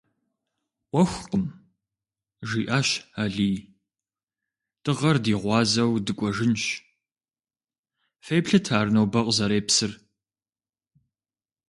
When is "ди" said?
5.25-5.33